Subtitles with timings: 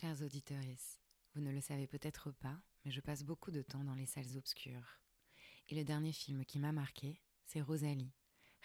[0.00, 0.58] Chers auditeurs,
[1.34, 4.36] vous ne le savez peut-être pas, mais je passe beaucoup de temps dans les salles
[4.36, 4.98] obscures.
[5.68, 8.12] Et le dernier film qui m'a marqué, c'est Rosalie,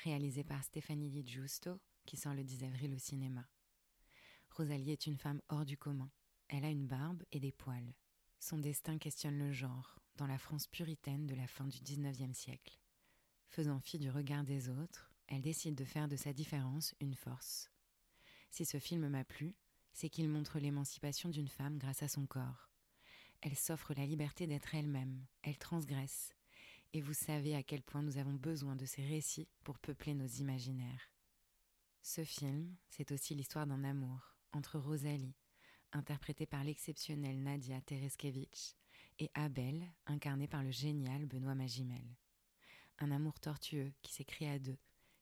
[0.04, 3.48] réalisé par Stéphanie Di Giusto, qui sort le 10 avril au cinéma.
[4.50, 6.10] Rosalie est une femme hors du commun.
[6.48, 7.94] Elle a une barbe et des poils.
[8.40, 12.80] Son destin questionne le genre, dans la France puritaine de la fin du XIXe siècle.
[13.50, 17.70] Faisant fi du regard des autres, elle décide de faire de sa différence une force.
[18.50, 19.56] Si ce film m'a plu,
[19.94, 22.70] c'est qu'il montre l'émancipation d'une femme grâce à son corps.
[23.42, 26.34] Elle s'offre la liberté d'être elle-même, elle transgresse.
[26.94, 30.28] Et vous savez à quel point nous avons besoin de ces récits pour peupler nos
[30.28, 31.12] imaginaires.
[32.02, 35.36] Ce film, c'est aussi l'histoire d'un amour entre Rosalie,
[35.92, 38.76] interprétée par l'exceptionnelle Nadia Tereskevich,
[39.20, 42.16] et Abel, incarné par le génial Benoît Magimel.
[43.00, 44.78] Un amour tortueux qui s'écrit à deux,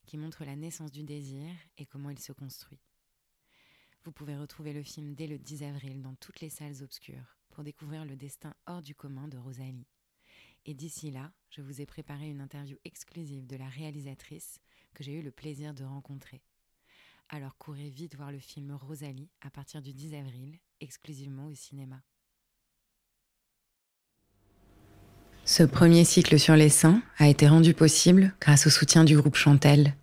[0.06, 2.80] qui montre la naissance du désir et comment il se construit.
[4.08, 7.66] Vous pouvez retrouver le film dès le 10 avril dans toutes les salles obscures pour
[7.66, 9.86] découvrir le destin hors du commun de Rosalie.
[10.66, 14.62] Et d'ici là, je vous ai préparé une interview exclusive de la réalisatrice
[14.94, 16.42] que j'ai eu le plaisir de rencontrer.
[17.28, 22.02] Alors courez vite voir le film Rosalie à partir du 10 avril, exclusivement au cinéma.
[25.44, 29.36] Ce premier cycle sur les seins a été rendu possible grâce au soutien du groupe
[29.36, 29.98] Chantel.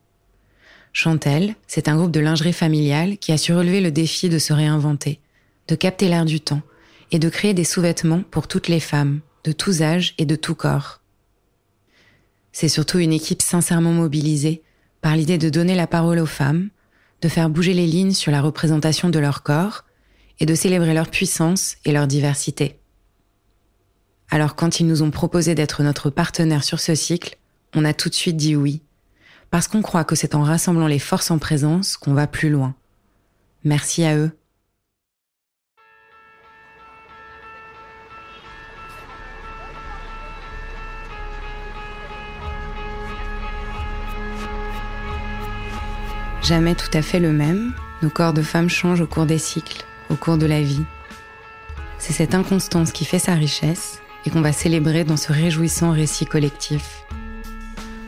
[0.96, 4.52] Chantel, c'est un groupe de lingerie familiale qui a su relever le défi de se
[4.52, 5.18] réinventer,
[5.66, 6.62] de capter l'air du temps
[7.10, 10.54] et de créer des sous-vêtements pour toutes les femmes, de tous âges et de tout
[10.54, 11.00] corps.
[12.52, 14.62] C'est surtout une équipe sincèrement mobilisée
[15.00, 16.70] par l'idée de donner la parole aux femmes,
[17.22, 19.82] de faire bouger les lignes sur la représentation de leur corps
[20.38, 22.78] et de célébrer leur puissance et leur diversité.
[24.30, 27.36] Alors quand ils nous ont proposé d'être notre partenaire sur ce cycle,
[27.74, 28.80] on a tout de suite dit oui
[29.55, 32.74] parce qu'on croit que c'est en rassemblant les forces en présence qu'on va plus loin.
[33.62, 34.33] Merci à eux.
[46.42, 49.84] Jamais tout à fait le même, nos corps de femmes changent au cours des cycles,
[50.11, 50.83] au cours de la vie.
[51.98, 56.27] C'est cette inconstance qui fait sa richesse et qu'on va célébrer dans ce réjouissant récit
[56.27, 57.05] collectif.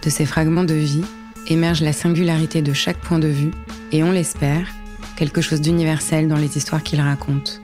[0.03, 1.04] De ces fragments de vie,
[1.48, 3.50] émerge la singularité de chaque point de vue
[3.92, 4.68] et on l'espère,
[5.16, 7.62] quelque chose d'universel dans les histoires qu'il raconte.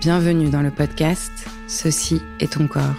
[0.00, 1.32] Bienvenue dans le podcast
[1.68, 2.94] Ceci est ton corps.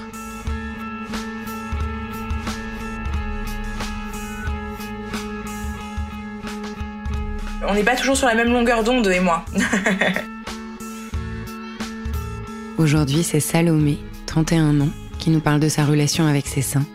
[7.69, 9.43] On n'est pas toujours sur la même longueur d'onde, et moi.
[12.77, 14.89] Aujourd'hui, c'est Salomé, 31 ans,
[15.19, 16.85] qui nous parle de sa relation avec ses seins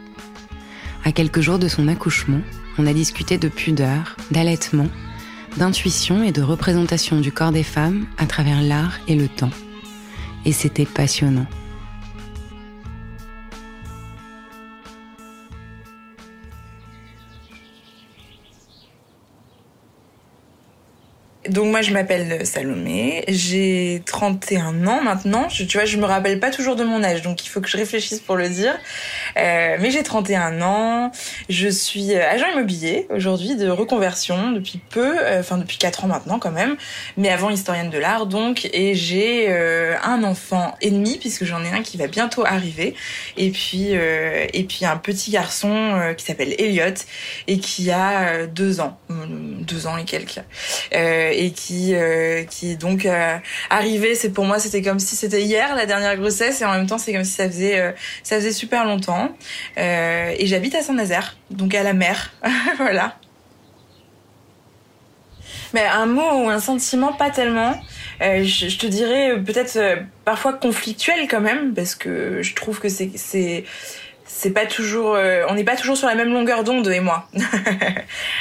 [1.04, 2.40] à quelques jours de son accouchement,
[2.78, 4.88] on a discuté de pudeur, d'allaitement,
[5.56, 9.50] d'intuition et de représentation du corps des femmes à travers l'art et le temps.
[10.44, 11.46] Et c'était passionnant.
[21.48, 26.50] Donc moi je m'appelle Salomé, j'ai 31 ans maintenant, tu vois je me rappelle pas
[26.50, 28.78] toujours de mon âge donc il faut que je réfléchisse pour le dire.
[29.36, 31.10] Euh, mais j'ai 31 ans,
[31.48, 36.38] je suis agent immobilier aujourd'hui de reconversion depuis peu, euh, enfin depuis 4 ans maintenant
[36.38, 36.76] quand même,
[37.16, 38.68] mais avant historienne de l'art donc.
[38.72, 42.94] Et j'ai euh, un enfant et demi puisque j'en ai un qui va bientôt arriver.
[43.36, 46.94] Et puis et puis un petit garçon qui s'appelle Elliot
[47.48, 50.40] et qui a deux ans, deux ans et quelques
[51.32, 53.36] et qui euh, qui donc euh,
[53.70, 54.14] arrivé.
[54.14, 56.98] C'est pour moi, c'était comme si c'était hier la dernière grossesse et en même temps
[56.98, 59.30] c'est comme si ça faisait euh, ça faisait super longtemps.
[59.76, 62.32] et j'habite à Saint-Nazaire, donc à la mer,
[62.78, 63.16] voilà.
[65.74, 67.74] Mais un mot ou un sentiment, pas tellement.
[68.20, 69.78] je, te dirais peut-être
[70.26, 73.64] parfois conflictuel quand même, parce que je trouve que c'est
[74.34, 77.28] c'est pas toujours euh, on n'est pas toujours sur la même longueur d'onde et moi.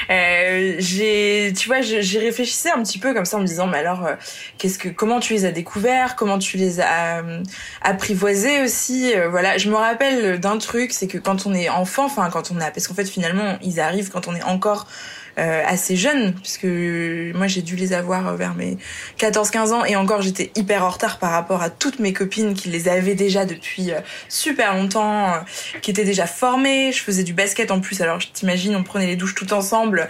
[0.09, 3.78] Euh, j'ai tu vois j'ai réfléchissais un petit peu comme ça en me disant mais
[3.78, 4.16] alors euh,
[4.57, 7.42] qu'est-ce que comment tu les as découverts comment tu les as euh,
[7.81, 9.57] apprivoisés aussi voilà.
[9.57, 12.71] Je me rappelle d'un truc c'est que quand on est enfant enfin quand on a
[12.71, 14.88] parce qu'en fait finalement ils arrivent quand on est encore
[15.31, 18.78] euh, assez jeunes, puisque moi j'ai dû les avoir vers mes
[19.19, 22.69] 14-15 ans et encore j'étais hyper en retard par rapport à toutes mes copines qui
[22.69, 24.00] les avaient déjà depuis euh,
[24.30, 25.38] super longtemps, euh,
[25.81, 26.92] qui étaient déjà formées.
[26.92, 30.10] Je faisais du basket en plus, alors t'imagines, on prenait les douches tout ensemble.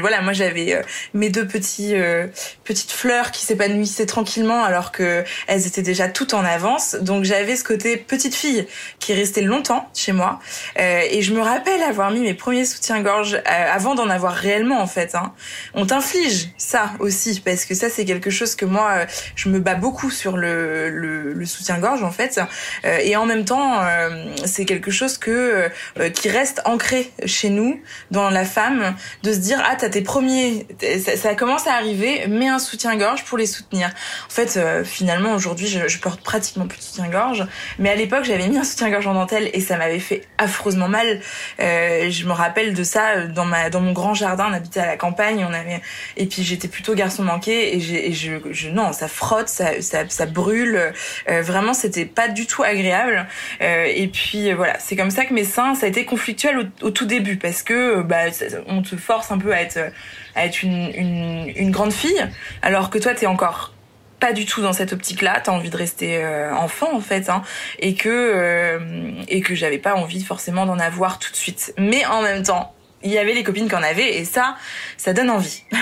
[0.00, 0.82] voilà, moi j'avais
[1.12, 1.94] mes deux petits
[2.64, 6.96] petites fleurs qui s'épanouissaient tranquillement alors que elles étaient déjà toutes en avance.
[7.00, 8.66] Donc j'avais ce côté petite fille
[8.98, 10.40] qui restait longtemps chez moi
[10.76, 15.14] et je me rappelle avoir mis mes premiers soutiens-gorge avant d'en avoir réellement en fait.
[15.14, 15.32] Hein.
[15.74, 19.06] On t'inflige ça aussi parce que ça c'est quelque chose que moi euh,
[19.36, 22.40] je me bats beaucoup sur le, le, soutien-gorge en fait
[22.84, 25.68] euh, et en même temps euh, c'est quelque chose que
[26.14, 27.80] qui reste ancré chez nous
[28.10, 30.66] dans la femme de se dire ah t'as tes premiers
[31.16, 33.88] ça, commence à arriver mets un soutien-gorge pour les soutenir.
[34.26, 37.46] En fait finalement aujourd'hui je, je, porte pratiquement plus de soutien-gorge
[37.78, 41.20] mais à l'époque j'avais mis un soutien-gorge en dentelle et ça m'avait fait affreusement mal.
[41.58, 44.96] je me rappelle de ça dans ma dans mon grand jardin on habitait à la
[44.96, 45.80] campagne on avait
[46.16, 50.26] et puis j'étais plutôt garçon manqué et, je, je, non ça frotte ça ça, ça
[50.26, 50.92] brûle
[51.28, 53.26] euh, vraiment c'était pas du tout agréable
[53.60, 56.70] euh, et puis euh, voilà c'est comme ça que mes seins ça a été conflictuel
[56.82, 58.24] au, tout début parce que bah
[58.66, 59.78] on te force un peu à être
[60.34, 62.24] à être une, une, une grande fille
[62.62, 63.72] alors que toi t'es encore
[64.20, 65.40] pas du tout dans cette optique-là.
[65.42, 67.42] T'as envie de rester enfant en fait, hein,
[67.78, 71.74] et que et que j'avais pas envie forcément d'en avoir tout de suite.
[71.76, 74.56] Mais en même temps, il y avait les copines qui en avaient et ça,
[74.96, 75.62] ça donne envie.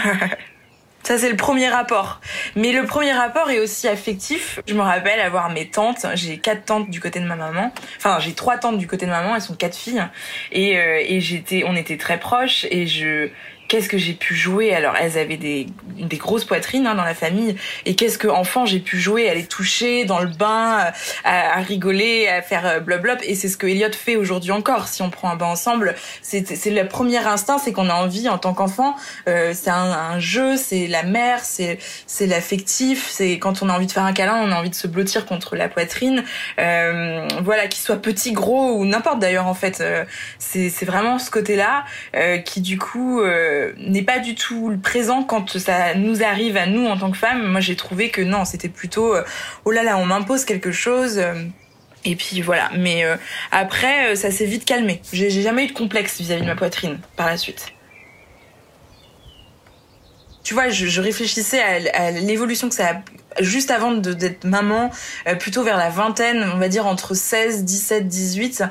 [1.02, 2.20] Ça, c'est le premier rapport.
[2.54, 4.60] Mais le premier rapport est aussi affectif.
[4.68, 6.06] Je me rappelle avoir mes tantes.
[6.14, 7.72] J'ai quatre tantes du côté de ma maman.
[7.96, 9.34] Enfin, j'ai trois tantes du côté de maman.
[9.34, 10.06] Elles sont quatre filles.
[10.52, 12.66] Et, euh, et j'étais, on était très proches.
[12.70, 13.30] Et je,
[13.72, 14.74] qu'est-ce que j'ai pu jouer?
[14.74, 15.66] Alors elles avaient des,
[15.98, 17.56] des grosses poitrines hein, dans la famille.
[17.86, 19.30] Et qu'est-ce que enfant j'ai pu jouer?
[19.30, 20.90] À les toucher dans le bain, euh,
[21.24, 24.88] à, rigoler, à faire euh, blop et c'est ce que Elliot fait aujourd'hui encore.
[24.88, 28.38] Si on prend un bain ensemble, c'est le premier instinct, c'est qu'on a envie en
[28.38, 28.94] tant qu'enfant,
[29.26, 31.78] euh, c'est un, un, jeu, c'est la mère, c'est
[32.20, 34.86] l'affectif, c'est quand on a envie de faire un câlin, on a envie de se
[34.86, 36.24] blottir contre la poitrine,
[36.60, 40.04] euh, voilà, qu'il soit petit, gros ou n'importe d'ailleurs en fait, euh,
[40.38, 41.84] c'est vraiment ce côté-là
[42.44, 43.22] qui du coup
[43.78, 47.16] n'est pas du tout le présent quand ça nous arrive à nous en tant que
[47.16, 47.46] femmes.
[47.46, 49.24] Moi, j'ai trouvé que non, c'était plutôt euh,
[49.64, 51.18] oh là là, on m'impose quelque chose.
[51.18, 51.34] Euh,
[52.04, 52.70] et puis voilà.
[52.76, 53.16] Mais euh,
[53.50, 55.00] après, ça s'est vite calmé.
[55.12, 57.72] J'ai jamais eu de complexe vis-à-vis de ma poitrine par la suite.
[60.42, 62.94] Tu vois, je, réfléchissais à, l'évolution que ça a
[63.40, 64.90] juste avant d'être maman,
[65.38, 68.64] plutôt vers la vingtaine, on va dire entre 16, 17, 18.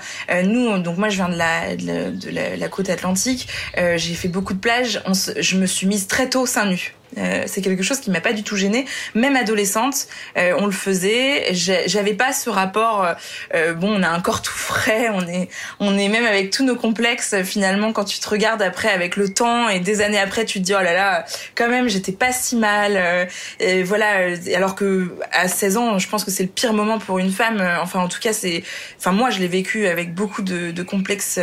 [0.43, 4.59] nous, donc moi je viens de la, de la, côte atlantique, j'ai fait beaucoup de
[4.59, 5.01] plages,
[5.37, 6.95] je me suis mise très tôt seins nus.
[7.17, 8.85] Euh, c'est quelque chose qui m'a pas du tout gênée.
[9.15, 11.53] Même adolescente, euh, on le faisait.
[11.53, 13.05] J'avais pas ce rapport.
[13.53, 15.09] Euh, bon, on a un corps tout frais.
[15.09, 15.49] On est,
[15.79, 17.35] on est même avec tous nos complexes.
[17.43, 20.65] Finalement, quand tu te regardes après avec le temps et des années après, tu te
[20.65, 21.25] dis oh là là,
[21.55, 23.27] quand même, j'étais pas si mal.
[23.59, 24.35] et voilà.
[24.55, 27.61] Alors que à 16 ans, je pense que c'est le pire moment pour une femme.
[27.81, 28.63] Enfin, en tout cas, c'est.
[28.97, 31.39] Enfin, moi, je l'ai vécu avec beaucoup de, complexes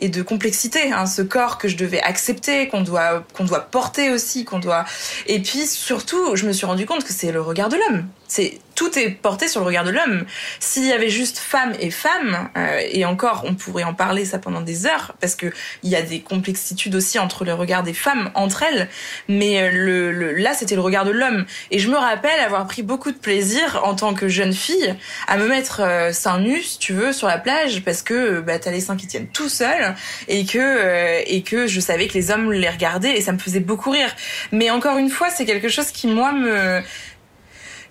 [0.00, 0.92] et de complexité.
[0.92, 4.84] Hein, ce corps que je devais accepter, qu'on doit, qu'on doit porter aussi, qu'on doit
[5.26, 8.06] et puis surtout, je me suis rendu compte que c'est le regard de l'homme.
[8.28, 10.26] C'est tout est porté sur le regard de l'homme.
[10.60, 14.38] S'il y avait juste femme et femme, euh, et encore, on pourrait en parler ça
[14.38, 15.46] pendant des heures, parce que
[15.82, 18.88] il y a des complexitudes aussi entre le regard des femmes entre elles.
[19.28, 21.46] Mais euh, le, là, c'était le regard de l'homme.
[21.70, 24.94] Et je me rappelle avoir pris beaucoup de plaisir en tant que jeune fille
[25.26, 28.58] à me mettre euh, seins nus, si tu veux, sur la plage, parce que bah,
[28.58, 29.94] t'as les seins qui tiennent tout seuls,
[30.28, 33.38] et que euh, et que je savais que les hommes les regardaient, et ça me
[33.38, 34.14] faisait beaucoup rire.
[34.52, 36.82] Mais encore une fois, c'est quelque chose qui moi me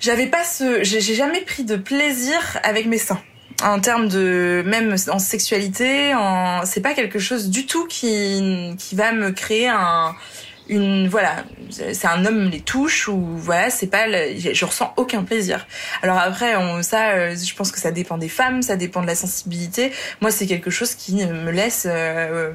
[0.06, 3.22] j'avais pas ce, j'ai jamais pris de plaisir avec mes seins.
[3.63, 6.13] En termes de, même en sexualité,
[6.66, 10.13] c'est pas quelque chose du tout qui, qui va me créer un,
[10.68, 15.66] une, voilà, c'est un homme les touche ou voilà, c'est pas, je ressens aucun plaisir.
[16.04, 19.16] Alors après, ça, euh, je pense que ça dépend des femmes, ça dépend de la
[19.16, 19.92] sensibilité.
[20.21, 22.52] Moi, c'est quelque chose qui me laisse, euh,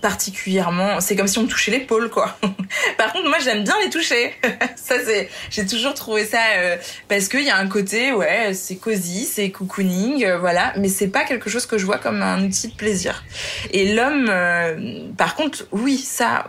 [0.00, 2.36] particulièrement c'est comme si on me touchait l'épaule quoi
[2.98, 4.32] par contre moi j'aime bien les toucher
[4.76, 6.76] ça c'est j'ai toujours trouvé ça euh,
[7.08, 11.08] parce qu'il y a un côté ouais c'est cosy c'est cocooning euh, voilà mais c'est
[11.08, 13.24] pas quelque chose que je vois comme un outil de plaisir
[13.70, 16.46] et l'homme euh, par contre oui ça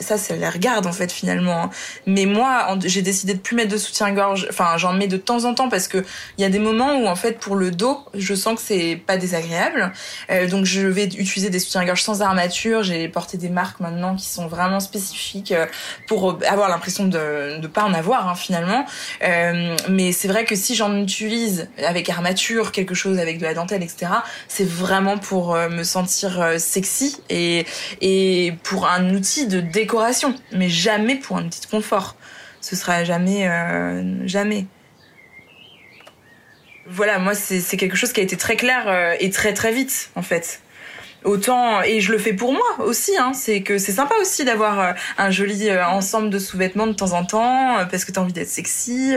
[0.00, 1.64] ça, ça les regarde en fait finalement.
[1.64, 1.70] Hein.
[2.06, 4.46] Mais moi, j'ai décidé de plus mettre de soutien-gorge.
[4.50, 6.04] Enfin, j'en mets de temps en temps parce que
[6.38, 9.00] il y a des moments où en fait pour le dos, je sens que c'est
[9.06, 9.92] pas désagréable.
[10.30, 12.61] Euh, donc je vais utiliser des soutiens-gorge sans armature.
[12.82, 15.66] J'ai porté des marques maintenant qui sont vraiment spécifiques euh,
[16.06, 18.84] pour avoir l'impression de ne pas en avoir hein, finalement.
[19.22, 23.54] Euh, mais c'est vrai que si j'en utilise avec armature, quelque chose avec de la
[23.54, 24.12] dentelle, etc.,
[24.48, 31.36] c'est vraiment pour me sentir sexy et pour un outil de décoration, mais jamais pour
[31.36, 32.16] un petit confort.
[32.62, 34.66] Ce sera jamais, euh, jamais.
[36.86, 40.10] Voilà, moi c'est quelque chose qui a été très clair euh, et très très vite
[40.14, 40.60] en fait.
[41.24, 44.80] Autant et je le fais pour moi aussi hein, c'est que c'est sympa aussi d'avoir
[44.80, 48.18] euh, un joli euh, ensemble de sous-vêtements de temps en temps euh, parce que tu
[48.18, 49.14] as envie d'être sexy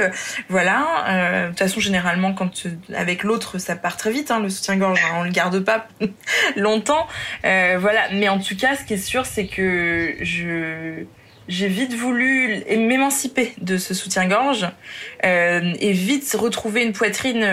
[0.50, 1.46] voilà.
[1.46, 5.16] De toute façon généralement quand avec l'autre ça part très vite hein, le soutien-gorge hein,
[5.18, 5.88] on le garde pas
[6.56, 7.08] longtemps
[7.44, 8.02] voilà.
[8.14, 11.04] Mais en tout cas ce qui est sûr c'est que je
[11.48, 14.68] j'ai vite voulu m'émanciper de ce soutien-gorge
[15.24, 17.46] et vite retrouver une poitrine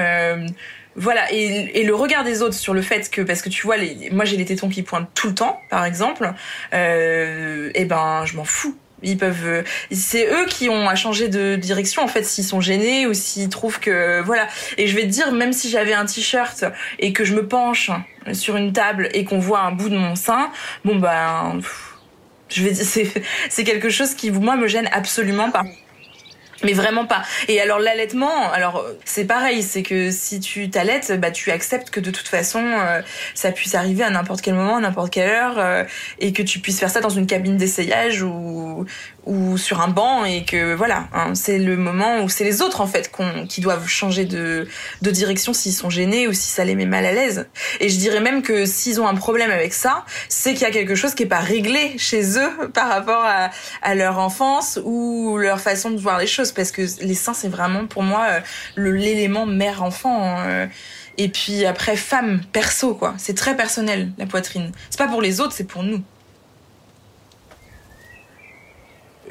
[0.97, 4.11] voilà et, le regard des autres sur le fait que parce que tu vois les,
[4.11, 6.33] moi j'ai les tétons qui pointent tout le temps par exemple
[6.75, 8.77] euh, et ben je m'en fous.
[9.05, 13.07] Ils peuvent c'est eux qui ont à changer de direction en fait s'ils sont gênés
[13.07, 14.47] ou s'ils trouvent que voilà.
[14.79, 16.65] Et je vais te dire même si j'avais un t-shirt
[17.01, 17.91] et que je me penche
[18.33, 20.51] sur une table et qu'on voit un bout de mon sein
[20.85, 21.59] bon ben
[22.49, 23.13] je vais c'est
[23.49, 25.65] c'est quelque chose qui moi me gêne absolument pas
[26.65, 27.23] mais vraiment pas.
[27.49, 32.01] Et alors l'allaitement, alors c'est pareil, c'est que si tu t'allaites, bah tu acceptes que
[32.01, 33.03] de toute façon euh,
[33.35, 35.85] ça puisse arriver à n'importe quel moment, à n'importe quelle heure, euh,
[36.19, 38.87] et que tu puisses faire ça dans une cabine d'essayage ou
[39.25, 42.81] ou sur un banc et que voilà, hein, c'est le moment où c'est les autres
[42.81, 43.11] en fait
[43.49, 44.67] qui doivent changer de,
[45.03, 47.47] de direction s'ils sont gênés ou si ça les met mal à l'aise.
[47.81, 50.71] Et je dirais même que s'ils ont un problème avec ça, c'est qu'il y a
[50.71, 53.51] quelque chose qui est pas réglé chez eux par rapport à,
[53.83, 57.49] à leur enfance ou leur façon de voir les choses parce que les seins c'est
[57.49, 58.41] vraiment pour moi euh,
[58.77, 60.39] l'élément mère-enfant.
[60.39, 60.69] Hein,
[61.19, 64.73] et puis après femme perso quoi, c'est très personnel la poitrine.
[64.91, 66.03] C'est pas pour les autres, c'est pour nous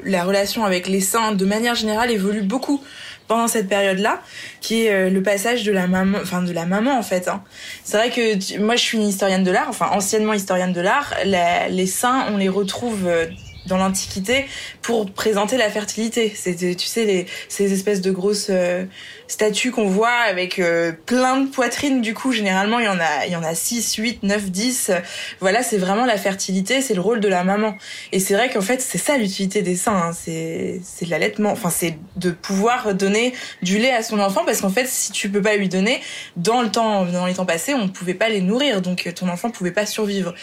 [0.04, 2.82] la relation avec les seins, de manière générale, évolue beaucoup
[3.28, 4.20] pendant cette période-là,
[4.60, 7.28] qui est euh, le passage de la maman, enfin de la maman en fait.
[7.28, 7.42] Hein.
[7.84, 11.14] C'est vrai que moi je suis une historienne de l'art, enfin anciennement historienne de l'art.
[11.24, 13.26] Les seins, on les retrouve euh,
[13.66, 14.46] dans l'Antiquité
[14.82, 16.32] pour présenter la fertilité.
[16.34, 18.84] C'était, tu sais, les, ces espèces de grosses euh,
[19.28, 22.00] statues qu'on voit avec euh, plein de poitrines.
[22.00, 24.92] Du coup, généralement, il y en a, il y en a 6, 8, 9, 10.
[25.40, 27.76] Voilà, c'est vraiment la fertilité, c'est le rôle de la maman.
[28.12, 30.12] Et c'est vrai qu'en fait, c'est ça l'utilité des seins.
[30.12, 31.52] C'est, c'est l'allaitement.
[31.52, 35.30] Enfin, c'est de pouvoir donner du lait à son enfant parce qu'en fait, si tu
[35.30, 36.00] peux pas lui donner,
[36.36, 38.82] dans le temps, dans les temps passés, on ne pouvait pas les nourrir.
[38.82, 40.34] Donc, ton enfant pouvait pas survivre.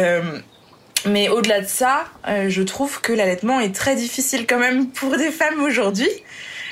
[0.00, 0.40] Euh,
[1.04, 5.16] mais au-delà de ça, euh, je trouve que l'allaitement est très difficile quand même pour
[5.16, 6.08] des femmes aujourd'hui,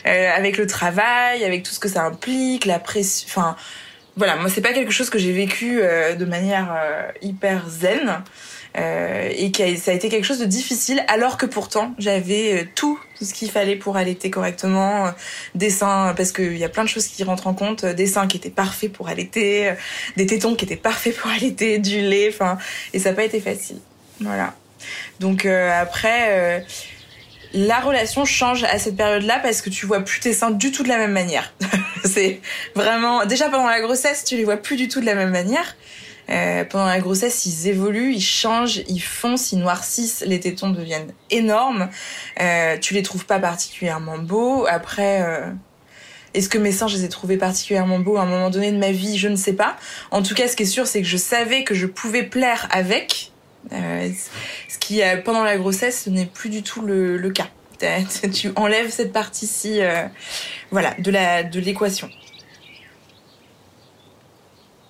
[0.06, 3.26] euh, avec le travail, avec tout ce que ça implique, la pression.
[3.28, 3.56] Enfin,
[4.16, 6.76] voilà, moi c'est pas quelque chose que j'ai vécu euh, de manière
[7.22, 8.22] hyper zen.
[8.76, 13.24] et qui ça a été quelque chose de difficile alors que pourtant j'avais tout, tout
[13.24, 15.12] ce qu'il fallait pour allaiter correctement
[15.54, 18.26] des seins parce qu'il y a plein de choses qui rentrent en compte des seins
[18.26, 19.72] qui étaient parfaits pour allaiter
[20.16, 22.58] des tétons qui étaient parfaits pour allaiter du lait enfin
[22.92, 23.78] et ça n'a pas été facile
[24.20, 24.54] voilà.
[25.20, 26.60] Donc euh, après, euh,
[27.52, 30.82] la relation change à cette période-là parce que tu vois plus tes seins du tout
[30.82, 31.54] de la même manière.
[32.04, 32.40] c'est
[32.74, 35.76] vraiment déjà pendant la grossesse, tu les vois plus du tout de la même manière.
[36.30, 41.12] Euh, pendant la grossesse, ils évoluent, ils changent, ils foncent, ils noircissent, les tétons deviennent
[41.30, 41.88] énormes.
[42.40, 44.66] Euh, tu les trouves pas particulièrement beaux.
[44.66, 45.50] Après, euh,
[46.32, 48.78] est-ce que mes seins, je les ai trouvés particulièrement beaux à un moment donné de
[48.78, 49.18] ma vie?
[49.18, 49.76] Je ne sais pas.
[50.10, 52.68] En tout cas, ce qui est sûr, c'est que je savais que je pouvais plaire
[52.70, 53.32] avec.
[53.72, 54.10] Euh,
[54.68, 57.48] ce qui, pendant la grossesse, ce n'est plus du tout le, cas.
[58.32, 60.06] Tu enlèves cette partie-ci euh,
[60.70, 62.08] voilà, de l'équation.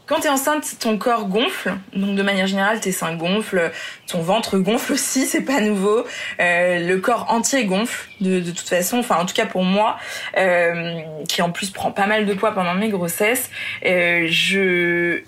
[0.07, 3.73] Quand tu enceinte, ton corps gonfle, donc de manière générale, tes seins gonflent,
[4.07, 6.05] ton ventre gonfle aussi, c'est pas nouveau.
[6.41, 9.97] Euh, le corps entier gonfle, de, toute façon, enfin en tout cas pour moi,
[10.37, 13.51] euh, qui en plus prend pas mal de poids pendant mes grossesses,
[13.87, 15.23] euh, je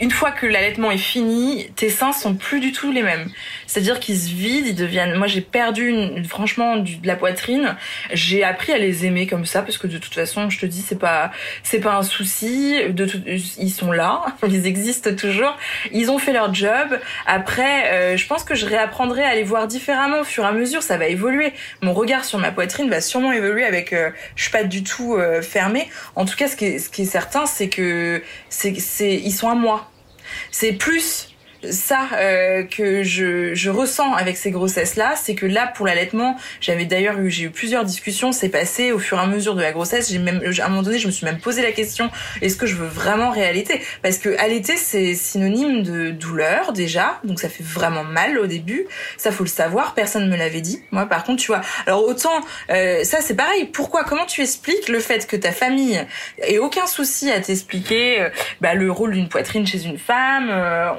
[0.00, 3.28] une fois que l'allaitement est fini, tes seins sont plus du tout les mêmes.
[3.66, 5.14] C'est-à-dire qu'ils se vident, ils deviennent.
[5.14, 7.76] Moi, j'ai perdu une, franchement du, de la poitrine.
[8.12, 10.80] J'ai appris à les aimer comme ça parce que de toute façon, je te dis,
[10.80, 11.30] c'est pas,
[11.62, 12.76] c'est pas un souci.
[12.88, 15.56] De tout, ils sont là, ils existent toujours.
[15.92, 16.98] Ils ont fait leur job.
[17.26, 20.52] Après, euh, je pense que je réapprendrai à les voir différemment au fur et à
[20.52, 20.82] mesure.
[20.82, 21.52] Ça va évoluer.
[21.82, 23.92] Mon regard sur ma poitrine va sûrement évoluer avec.
[23.92, 25.88] Euh, je suis pas du tout euh, fermée.
[26.16, 29.32] En tout cas, ce qui est, ce qui est certain, c'est que c'est, c'est, ils
[29.32, 29.90] sont moi.
[30.50, 31.34] C'est plus
[31.70, 36.36] ça euh, que je, je, ressens avec ces grossesses là c'est que là pour l'allaitement
[36.60, 39.62] j'avais d'ailleurs eu j'ai eu plusieurs discussions c'est passé au fur et à mesure de
[39.62, 40.10] la grossesse.
[40.10, 42.10] J'ai même à un moment donné je me suis même posé la question
[42.42, 43.80] est-ce que je veux vraiment réallaiter?
[44.02, 47.20] Parce que allaiter c'est synonyme de douleur déjà.
[47.24, 48.86] Donc ça fait vraiment mal au début.
[49.16, 49.94] Ça faut le savoir.
[49.94, 50.82] Personne me l'avait dit.
[50.92, 51.60] Moi par contre tu vois.
[51.86, 53.64] Alors autant euh, ça c'est pareil.
[53.66, 54.04] Pourquoi?
[54.04, 56.00] Comment tu expliques le fait que ta famille
[56.38, 58.28] ait aucun souci à t'expliquer euh,
[58.60, 60.50] bah, le rôle d'une poitrine chez une femme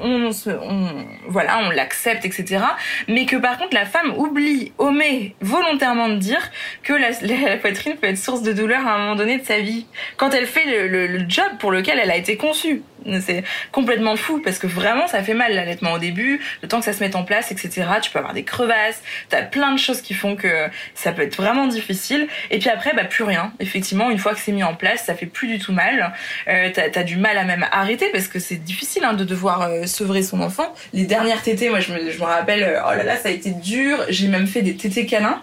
[0.02, 2.64] on se on, voilà, on l'accepte, etc.
[3.08, 6.42] Mais que par contre la femme oublie, omet volontairement de dire
[6.84, 9.86] que la, poitrine peut être source de douleur à un moment donné de sa vie,
[10.18, 12.82] quand elle fait le, job pour lequel elle a été conçue.
[13.22, 16.86] C'est complètement fou parce que vraiment ça fait mal l'allaitement au début, le temps que
[16.86, 17.88] ça se mette en place, etc.
[18.02, 21.36] Tu peux avoir des crevasses, t'as plein de choses qui font que ça peut être
[21.36, 22.28] vraiment difficile.
[22.52, 23.54] Et puis après, bah plus rien.
[23.60, 26.14] Effectivement, une fois que c'est mis en place, ça fait plus du tout mal.
[26.48, 29.62] Euh, t'as as du mal à même arrêter parce que c'est difficile hein, de devoir
[29.62, 30.74] euh, sevrer son enfant.
[30.94, 33.32] Les dernières tétées, moi je me, je me rappelle, euh, oh là là, ça a
[33.32, 33.98] été dur.
[34.10, 35.42] J'ai même fait des tétés câlins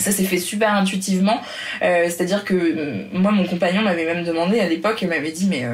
[0.00, 1.40] ça s'est fait super intuitivement,
[1.80, 5.64] c'est-à-dire que moi mon compagnon m'avait même demandé à l'époque, il m'avait dit mais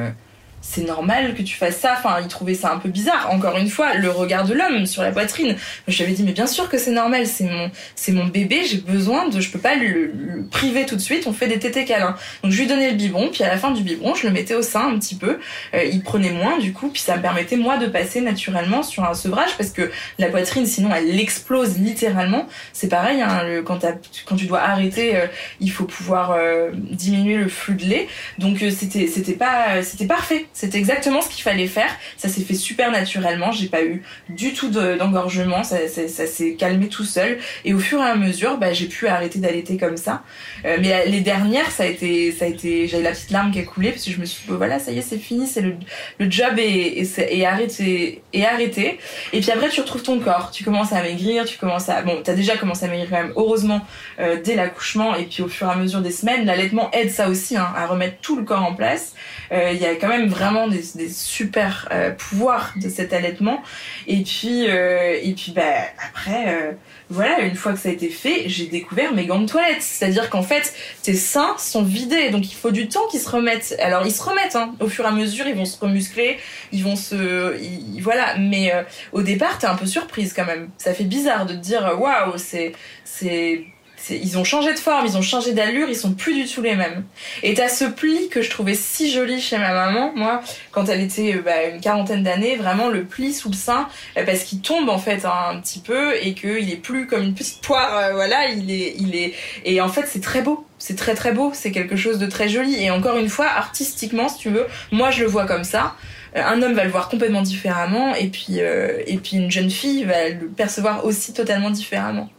[0.61, 1.95] c'est normal que tu fasses ça.
[1.97, 3.29] Enfin, il trouvait ça un peu bizarre.
[3.31, 5.55] Encore une fois, le regard de l'homme sur la poitrine.
[5.87, 7.25] Je lui avais dit, mais bien sûr que c'est normal.
[7.25, 8.61] C'est mon, c'est mon bébé.
[8.65, 11.25] J'ai besoin de, je peux pas le, priver tout de suite.
[11.25, 12.15] On fait des tétés câlins.
[12.43, 13.29] Donc, je lui donnais le biberon.
[13.33, 15.39] Puis à la fin du biberon, je le mettais au sein un petit peu.
[15.73, 16.89] Euh, il prenait moins, du coup.
[16.89, 20.67] Puis ça me permettait, moi, de passer naturellement sur un sevrage parce que la poitrine,
[20.67, 22.47] sinon, elle explose littéralement.
[22.71, 23.79] C'est pareil, hein, le, quand,
[24.25, 25.25] quand tu dois arrêter, euh,
[25.59, 28.07] il faut pouvoir euh, diminuer le flux de lait.
[28.37, 31.89] Donc, c'était, c'était pas, c'était parfait c'est exactement ce qu'il fallait faire.
[32.17, 33.51] Ça s'est fait super naturellement.
[33.51, 35.63] J'ai pas eu du tout d'engorgement.
[35.63, 37.37] Ça, s'est calmé tout seul.
[37.65, 40.23] Et au fur et à mesure, bah, j'ai pu arrêter d'allaiter comme ça.
[40.65, 43.59] Euh, mais les dernières, ça a été, ça a été, j'avais la petite larme qui
[43.59, 45.47] a coulé parce que je me suis dit, voilà, ça y est, c'est fini.
[45.47, 45.75] C'est le,
[46.19, 48.99] le job est, est, arrêté, est arrêté.
[49.33, 50.51] Et puis après, tu retrouves ton corps.
[50.51, 51.45] Tu commences à maigrir.
[51.45, 53.81] Tu commences à, bon, t'as déjà commencé à maigrir quand même, heureusement,
[54.19, 55.15] euh, dès l'accouchement.
[55.15, 57.87] Et puis au fur et à mesure des semaines, l'allaitement aide ça aussi, hein, à
[57.87, 59.15] remettre tout le corps en place.
[59.51, 63.61] Euh, il y a quand même vraiment des, des super euh, pouvoirs de cet allaitement.
[64.07, 65.61] Et puis, euh, et bah,
[66.09, 66.71] après, euh,
[67.09, 69.81] voilà, une fois que ça a été fait, j'ai découvert mes gants de toilette.
[69.81, 73.75] C'est-à-dire qu'en fait, tes seins sont vidés, donc il faut du temps qu'ils se remettent.
[73.79, 74.73] Alors ils se remettent, hein.
[74.79, 76.37] au fur et à mesure, ils vont se remuscler,
[76.71, 77.55] ils vont se,
[78.01, 78.37] voilà.
[78.37, 78.73] Mais
[79.11, 80.69] au départ, t'es un peu surprise quand même.
[80.77, 83.65] Ça fait bizarre de te dire, waouh, c'est, c'est
[84.09, 86.75] ils ont changé de forme, ils ont changé d'allure, ils sont plus du tout les
[86.75, 87.03] mêmes.
[87.43, 90.41] Et t'as ce pli que je trouvais si joli chez ma maman, moi,
[90.71, 94.25] quand elle était euh, bah, une quarantaine d'années, vraiment le pli sous le sein, euh,
[94.25, 97.61] parce qu'il tombe en fait un petit peu et qu'il est plus comme une petite
[97.61, 99.33] poire, euh, voilà, il est, il est,
[99.65, 102.49] et en fait c'est très beau, c'est très très beau, c'est quelque chose de très
[102.49, 102.81] joli.
[102.83, 105.95] Et encore une fois, artistiquement, si tu veux, moi je le vois comme ça.
[106.33, 110.29] Un homme va le voir complètement différemment, et puis, et puis une jeune fille va
[110.29, 112.29] le percevoir aussi totalement différemment.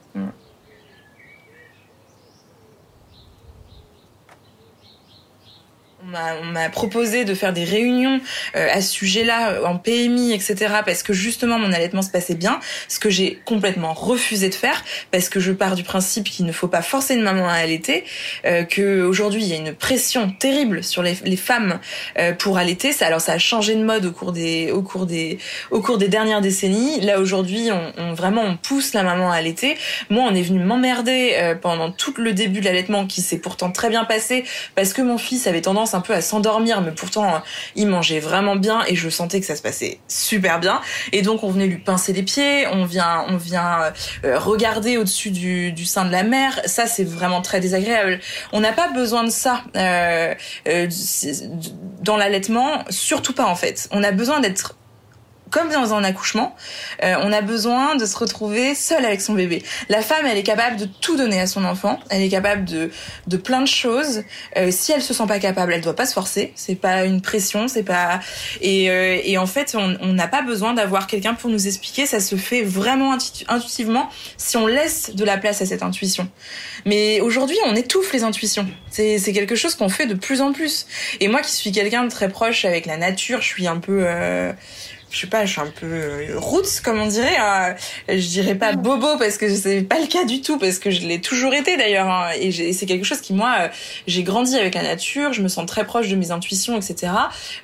[6.41, 8.21] On m'a proposé de faire des réunions
[8.57, 10.57] euh, à ce sujet-là euh, en PMI, etc.
[10.85, 14.85] Parce que justement mon allaitement se passait bien, ce que j'ai complètement refusé de faire
[15.11, 18.05] parce que je pars du principe qu'il ne faut pas forcer une maman à allaiter,
[18.45, 21.79] euh, que aujourd'hui il y a une pression terrible sur les, les femmes
[22.19, 22.93] euh, pour allaiter.
[22.93, 25.39] Ça, alors ça a changé de mode au cours des au cours des
[25.71, 27.01] au cours des dernières décennies.
[27.01, 29.77] Là aujourd'hui on, on, vraiment on pousse la maman à allaiter.
[30.11, 33.89] Moi on est venu m'emmerder pendant tout le début de l'allaitement qui s'est pourtant très
[33.89, 34.45] bien passé
[34.75, 37.39] parce que mon fils avait tendance un peu à s'endormir, mais pourtant euh,
[37.75, 40.81] il mangeait vraiment bien et je sentais que ça se passait super bien.
[41.13, 43.91] Et donc on venait lui pincer les pieds, on vient, on vient euh,
[44.25, 46.61] euh, regarder au-dessus du, sein de la mère.
[46.67, 48.21] Ça c'est vraiment très désagréable.
[48.53, 49.63] On n'a pas besoin de ça
[52.03, 53.89] dans l'allaitement, surtout pas en fait.
[53.93, 54.77] On a besoin d'être
[55.53, 56.57] comme dans un accouchement,
[57.05, 59.63] euh, on a besoin de se retrouver seul avec son bébé.
[59.91, 62.01] La femme, elle est capable de tout donner à son enfant.
[62.09, 62.91] Elle est capable de,
[63.27, 64.25] de plein de choses.
[64.57, 66.53] Euh, si elle se sent pas capable, elle doit pas se forcer.
[66.57, 68.21] C'est pas une pression, c'est pas.
[68.63, 72.07] Et, euh, et en fait, on n'a pas besoin d'avoir quelqu'un pour nous expliquer.
[72.07, 73.13] Ça se fait vraiment
[73.49, 76.29] intuitivement si on laisse de la place à cette intuition.
[76.87, 78.67] Mais aujourd'hui, on étouffe les intuitions.
[78.91, 80.87] C'est quelque chose qu'on fait de plus en plus.
[81.21, 84.05] Et moi, qui suis quelqu'un de très proche avec la nature, je suis un peu
[84.07, 84.53] euh,
[85.13, 87.37] je sais pas, je suis un peu euh, roots comme on dirait.
[87.39, 87.75] Hein.
[88.09, 91.07] Je dirais pas bobo parce que c'est pas le cas du tout parce que je
[91.07, 92.09] l'ai toujours été d'ailleurs.
[92.09, 92.31] Hein.
[92.41, 93.69] Et c'est quelque chose qui moi, euh,
[94.07, 97.13] j'ai grandi avec la nature, je me sens très proche de mes intuitions, etc.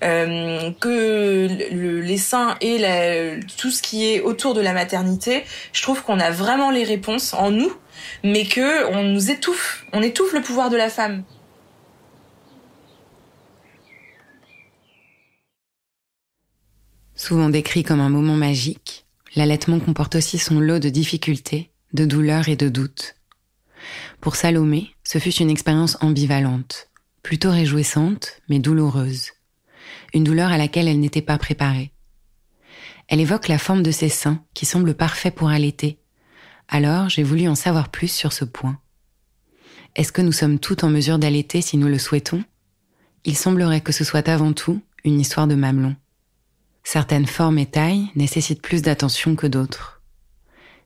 [0.01, 2.85] Que le, les seins et
[3.57, 7.33] tout ce qui est autour de la maternité, je trouve qu'on a vraiment les réponses
[7.33, 7.73] en nous,
[8.23, 11.25] mais que on nous étouffe, on étouffe le pouvoir de la femme.
[17.19, 19.05] Souvent décrit comme un moment magique,
[19.35, 23.17] l'allaitement comporte aussi son lot de difficultés, de douleurs et de doutes.
[24.21, 26.91] Pour Salomé, ce fut une expérience ambivalente,
[27.25, 29.33] plutôt réjouissante, mais douloureuse.
[30.15, 31.93] Une douleur à laquelle elle n'était pas préparée.
[33.09, 35.99] Elle évoque la forme de ses seins, qui semble parfait pour allaiter.
[36.69, 38.79] Alors, j'ai voulu en savoir plus sur ce point.
[39.97, 42.45] Est-ce que nous sommes toutes en mesure d'allaiter si nous le souhaitons?
[43.25, 45.97] Il semblerait que ce soit avant tout une histoire de mamelon.
[46.91, 50.01] Certaines formes et tailles nécessitent plus d'attention que d'autres.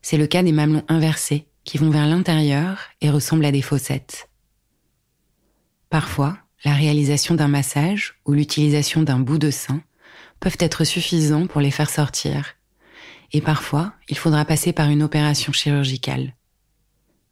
[0.02, 4.28] C'est le cas des mamelons inversés qui vont vers l'intérieur et ressemblent à des fossettes.
[5.90, 9.80] Parfois, la réalisation d'un massage ou l'utilisation d'un bout de sein
[10.40, 12.54] peuvent être suffisants pour les faire sortir.
[13.32, 16.34] Et parfois, il faudra passer par une opération chirurgicale.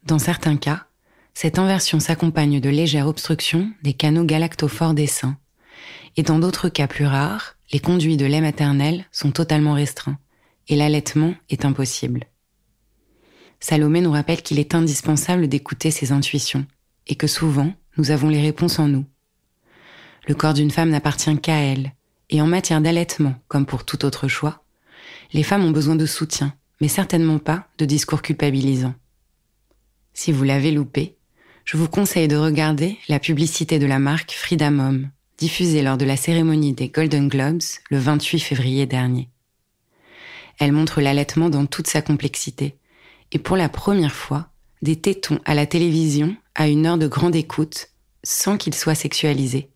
[0.05, 0.85] Dans certains cas,
[1.33, 5.37] cette inversion s'accompagne de légères obstructions des canaux galactophores des seins.
[6.15, 10.19] Et dans d'autres cas plus rares, les conduits de lait maternel sont totalement restreints
[10.67, 12.25] et l'allaitement est impossible.
[13.59, 16.65] Salomé nous rappelle qu'il est indispensable d'écouter ses intuitions
[17.07, 19.05] et que souvent, nous avons les réponses en nous.
[20.27, 21.93] Le corps d'une femme n'appartient qu'à elle,
[22.29, 24.63] et en matière d'allaitement, comme pour tout autre choix,
[25.33, 28.95] les femmes ont besoin de soutien, mais certainement pas de discours culpabilisants.
[30.13, 31.17] Si vous l'avez loupé,
[31.65, 35.09] je vous conseille de regarder la publicité de la marque Freedom Home,
[35.41, 39.27] diffusée lors de la cérémonie des Golden Globes le 28 février dernier.
[40.59, 42.77] Elle montre l'allaitement dans toute sa complexité,
[43.31, 44.49] et pour la première fois,
[44.83, 47.87] des tétons à la télévision à une heure de grande écoute,
[48.23, 49.71] sans qu'ils soient sexualisés.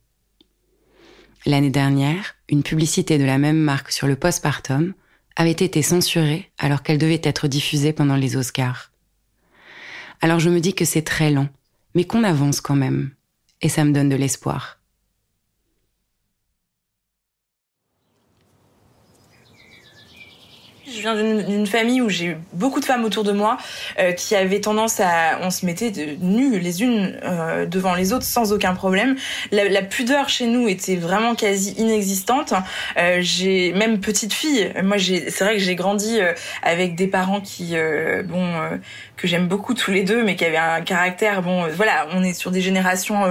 [1.47, 4.93] L'année dernière, une publicité de la même marque sur le postpartum
[5.35, 8.91] avait été censurée alors qu'elle devait être diffusée pendant les Oscars.
[10.21, 11.49] Alors je me dis que c'est très lent,
[11.95, 13.09] mais qu'on avance quand même.
[13.63, 14.74] Et ça me donne de l'espoir.
[20.95, 23.57] Je viens d'une famille où j'ai beaucoup de femmes autour de moi
[23.99, 28.13] euh, qui avaient tendance à, on se mettait de nues les unes euh, devant les
[28.13, 29.17] autres sans aucun problème.
[29.51, 32.53] La, pudeur chez nous était vraiment quasi inexistante.
[32.97, 34.71] Euh, j'ai même petite fille.
[34.83, 36.19] Moi, c'est vrai que j'ai grandi
[36.63, 37.75] avec des parents qui,
[38.25, 38.53] bon,
[39.17, 41.41] que j'aime beaucoup tous les deux, mais qui avaient un caractère.
[41.41, 43.23] Bon, voilà, on est sur des générations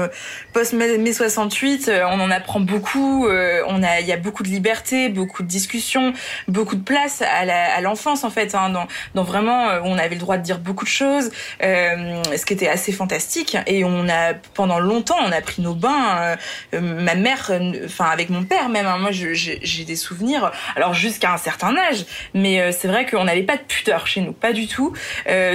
[0.52, 1.90] post mai 68.
[2.10, 3.26] on en apprend beaucoup.
[3.26, 6.12] on a, il y a beaucoup de liberté, beaucoup de discussions,
[6.48, 7.44] beaucoup de place à
[7.74, 10.58] à l'enfance en fait, hein, dans, dans vraiment euh, on avait le droit de dire
[10.58, 11.30] beaucoup de choses,
[11.62, 13.56] euh, ce qui était assez fantastique.
[13.66, 16.36] Et on a pendant longtemps on a pris nos bains.
[16.72, 17.50] Euh, ma mère,
[17.84, 18.86] enfin avec mon père même.
[18.86, 20.52] Hein, moi j'ai des souvenirs.
[20.76, 24.32] Alors jusqu'à un certain âge, mais c'est vrai qu'on n'avait pas de pudeur chez nous,
[24.32, 24.92] pas du tout.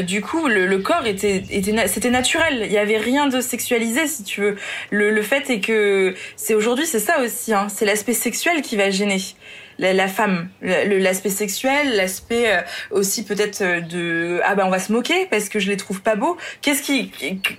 [0.02, 2.64] du coup le, corps était, était c'était naturel.
[2.66, 4.56] Il y avait rien de sexualisé si tu veux.
[4.92, 7.54] Le, fait est que c'est aujourd'hui c'est ça aussi.
[7.54, 9.20] Hein, c'est l'aspect sexuel qui va gêner
[9.80, 14.80] la, la femme, l'aspect sexuel, l'aspect euh, aussi peut-être euh, de ah ben on va
[14.80, 16.38] se moquer parce que je les trouve pas beaux.
[16.62, 17.12] Qu'est-ce qui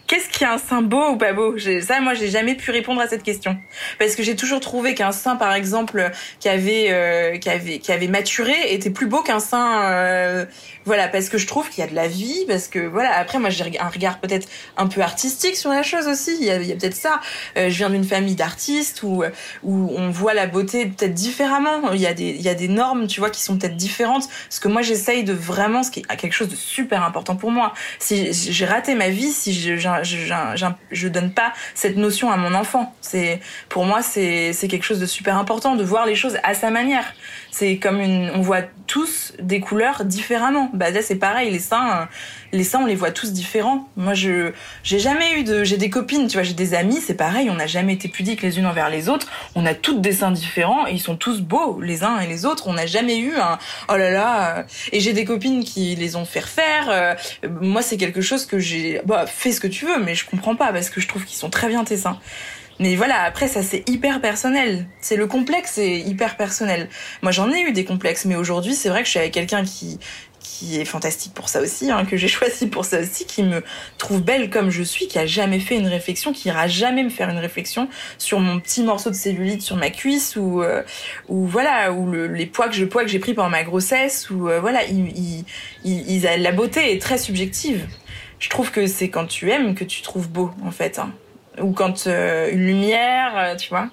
[0.06, 1.56] qu'est-ce qui est un sein beau ou pas beau?
[1.58, 3.56] Ça moi j'ai jamais pu répondre à cette question
[3.98, 7.90] parce que j'ai toujours trouvé qu'un sein par exemple qui avait euh, qui avait qui
[7.90, 10.46] avait maturé était plus beau qu'un sein
[10.84, 13.38] voilà parce que je trouve qu'il y a de la vie parce que voilà après
[13.38, 16.36] moi j'ai un regard peut-être un peu artistique sur la chose aussi.
[16.40, 17.20] Il y a, peut-être ça.
[17.56, 19.22] Je viens d'une famille d'artistes où
[19.62, 21.92] où on voit la beauté peut-être différemment.
[21.92, 24.28] Il y a des il y a des normes tu vois qui sont peut-être différentes.
[24.48, 27.50] Parce que moi j'essaye de vraiment ce qui est quelque chose de super important pour
[27.50, 32.30] moi si j'ai raté ma vie si je je, je, je donne pas cette notion
[32.30, 32.94] à mon enfant.
[33.00, 36.54] C'est pour moi c'est c'est quelque chose de super important de voir les choses à
[36.54, 37.14] sa manière
[37.50, 40.70] c'est comme une on voit tous des couleurs différemment.
[40.74, 42.08] Bah là c'est pareil les seins
[42.52, 43.88] les seins on les voit tous différents.
[43.96, 47.14] Moi je j'ai jamais eu de j'ai des copines tu vois j'ai des amis c'est
[47.14, 49.28] pareil on n'a jamais été pudiques les unes envers les autres.
[49.54, 52.46] On a toutes des seins différents et ils sont tous beaux les uns et les
[52.46, 52.68] autres.
[52.68, 53.58] On n'a jamais eu un
[53.88, 57.14] oh là là et j'ai des copines qui les ont fait refaire euh,
[57.60, 60.56] moi c'est quelque chose que j'ai bah fais ce que tu veux mais je comprends
[60.56, 62.18] pas parce que je trouve qu'ils sont très bien tes seins
[62.80, 64.86] mais voilà, après ça c'est hyper personnel.
[65.00, 66.88] C'est le complexe, c'est hyper personnel.
[67.20, 69.64] Moi j'en ai eu des complexes, mais aujourd'hui c'est vrai que je suis avec quelqu'un
[69.64, 69.98] qui
[70.40, 73.62] qui est fantastique pour ça aussi, hein, que j'ai choisi pour ça aussi, qui me
[73.98, 77.10] trouve belle comme je suis, qui a jamais fait une réflexion, qui ira jamais me
[77.10, 80.82] faire une réflexion sur mon petit morceau de cellulite sur ma cuisse ou euh,
[81.28, 84.30] ou voilà ou le, les poids que je poids que j'ai pris pendant ma grossesse
[84.30, 85.44] ou euh, voilà, il,
[85.84, 87.86] il, il, la beauté est très subjective.
[88.38, 90.98] Je trouve que c'est quand tu aimes que tu trouves beau en fait.
[90.98, 91.12] Hein
[91.58, 93.88] ou quand euh, une lumière, euh, tu vois,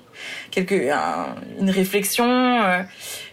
[0.52, 0.91] quelque,
[1.60, 2.84] une réflexion, euh,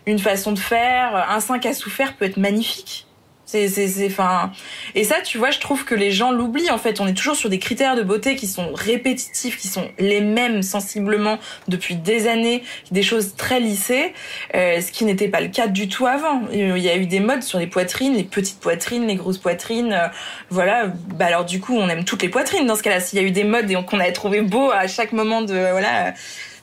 [0.06, 3.03] une façon de faire, un sein qui a souffert peut être magnifique.
[3.46, 4.52] C'est, c'est, c'est, enfin,
[4.94, 6.70] et ça, tu vois, je trouve que les gens l'oublient.
[6.70, 9.88] En fait, on est toujours sur des critères de beauté qui sont répétitifs, qui sont
[9.98, 14.14] les mêmes sensiblement depuis des années, des choses très lissées,
[14.54, 16.42] euh, ce qui n'était pas le cas du tout avant.
[16.52, 19.92] Il y a eu des modes sur les poitrines, les petites poitrines, les grosses poitrines,
[19.92, 20.08] euh,
[20.48, 20.86] voilà.
[20.86, 23.00] Bah alors du coup, on aime toutes les poitrines dans ce cas-là.
[23.00, 25.54] S'il y a eu des modes et qu'on a trouvé beau à chaque moment de,
[25.54, 26.14] voilà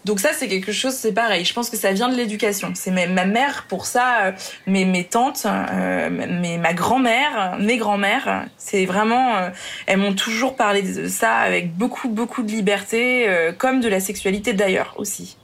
[0.04, 1.46] donc ça, c'est quelque chose, c'est pareil.
[1.46, 2.72] Je pense que ça vient de l'éducation.
[2.74, 4.32] C'est ma mère pour ça, euh,
[4.66, 6.10] mes, mes tantes, euh,
[6.58, 8.46] ma grand-mère, mes grands-mères.
[8.58, 9.50] C'est vraiment, euh,
[9.86, 14.54] elles m'ont toujours parlé de ça avec beaucoup, beaucoup de liberté, comme de la sexualité
[14.54, 15.38] d'ailleurs aussi.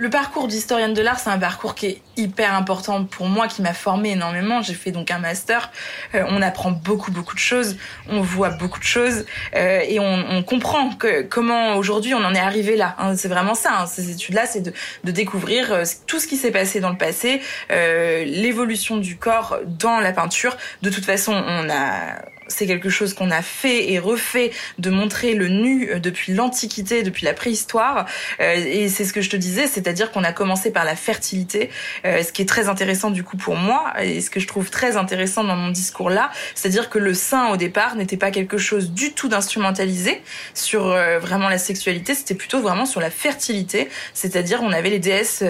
[0.00, 3.62] Le parcours d'historienne de l'art, c'est un parcours qui est hyper important pour moi, qui
[3.62, 4.62] m'a formé énormément.
[4.62, 5.72] J'ai fait donc un master.
[6.14, 7.76] Euh, on apprend beaucoup, beaucoup de choses.
[8.08, 9.24] On voit beaucoup de choses
[9.56, 10.90] euh, et on, comprend
[11.28, 12.94] comment aujourd'hui on en est arrivé là.
[13.00, 13.16] Hein.
[13.16, 13.80] c'est vraiment ça.
[13.80, 13.86] Hein.
[13.86, 14.72] Ces études-là, c'est de,
[15.10, 20.12] découvrir euh, tout ce qui s'est passé dans le passé, l'évolution du corps dans la
[20.12, 20.56] peinture.
[20.82, 25.34] De toute façon, on a c'est quelque chose qu'on a fait et refait de montrer
[25.34, 28.06] le nu euh, depuis l'Antiquité, depuis la préhistoire.
[28.40, 31.70] Euh, et c'est ce que je te disais, c'est-à-dire qu'on a commencé par la fertilité,
[32.04, 34.70] euh, ce qui est très intéressant du coup pour moi et ce que je trouve
[34.70, 38.58] très intéressant dans mon discours là, c'est-à-dire que le sein au départ n'était pas quelque
[38.58, 40.20] chose du tout d'instrumentalisé
[40.54, 40.88] sur
[41.20, 45.42] vraiment la sexualité, c'était plutôt vraiment sur la fertilité, c'est-à-dire on avait les déesses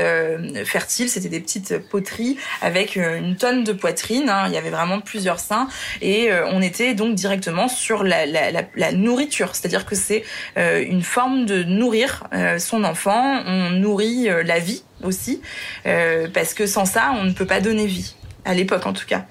[0.65, 4.45] fertiles, c'était des petites poteries avec une tonne de poitrine, hein.
[4.49, 5.69] il y avait vraiment plusieurs seins
[6.01, 10.25] et on était donc directement sur la, nourriture, c'est-à-dire que c'est
[10.57, 15.41] euh, une forme de nourrir euh, son enfant, on nourrit euh, la vie aussi,
[15.85, 19.27] parce que sans ça, on ne peut pas donner vie, à l'époque en tout cas.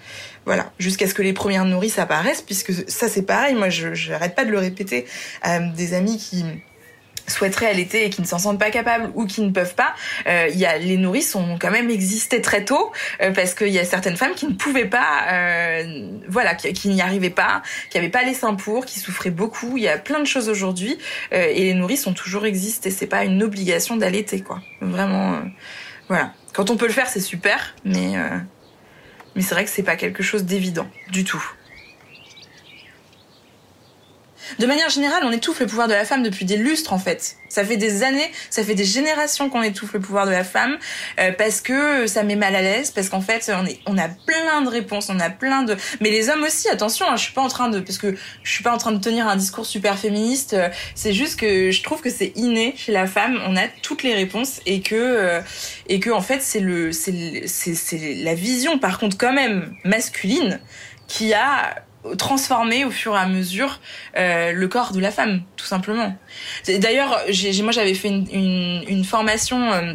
[0.46, 4.34] Voilà, jusqu'à ce que les premières nourrices apparaissent, puisque ça c'est pareil, moi je n'arrête
[4.34, 5.06] pas de le répéter
[5.42, 6.46] à des amis qui
[7.28, 9.94] souhaiteraient allaiter et qui ne s'en sentent pas capables ou qui ne peuvent pas,
[10.28, 13.80] euh, y a les nourrices ont quand même existé très tôt euh, parce qu'il y
[13.80, 18.10] a certaines femmes qui ne pouvaient pas, euh, voilà, qui, n'y arrivaient pas, qui n'avaient
[18.10, 19.78] pas les seins pour, qui souffraient beaucoup.
[19.78, 20.98] Il y a plein de choses aujourd'hui
[21.32, 22.92] et les nourrices ont toujours existé.
[22.92, 24.62] C'est pas une obligation d'allaiter, quoi.
[24.82, 25.42] Vraiment,
[26.08, 26.34] voilà.
[26.54, 28.16] Quand on peut le faire, c'est super, mais
[29.36, 31.44] mais c'est vrai que c'est pas quelque chose d'évident du tout.
[34.60, 37.38] De manière générale, on étouffe le pouvoir de la femme depuis des lustres en fait.
[37.50, 40.78] Ça fait des années, ça fait des générations qu'on étouffe le pouvoir de la femme
[41.20, 44.10] euh, parce que ça met mal à l'aise, parce qu'en fait on, est, on a
[44.10, 45.76] plein de réponses, on a plein de.
[46.02, 48.52] Mais les hommes aussi, attention, hein, je suis pas en train de, parce que je
[48.52, 50.54] suis pas en train de tenir un discours super féministe.
[50.54, 53.40] Euh, c'est juste que je trouve que c'est inné chez la femme.
[53.48, 55.42] On a toutes les réponses et que euh,
[55.88, 60.60] et que en fait c'est le c'est c'est la vision par contre quand même masculine
[61.08, 63.80] qui a transformer au fur et à mesure
[64.18, 66.16] euh, le corps de la femme, tout simplement.
[66.80, 67.22] D'ailleurs,
[67.64, 69.94] moi j'avais fait une, formation euh,